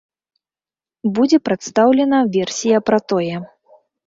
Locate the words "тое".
3.15-3.35